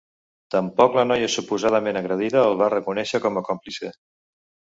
Tampoc 0.53 0.95
la 0.99 1.03
noia 1.09 1.27
suposadament 1.33 1.99
agredida 2.01 2.41
el 2.47 2.57
va 2.63 2.71
reconèixer 2.75 3.23
com 3.27 3.39
a 3.39 3.45
còmplice. 3.53 3.93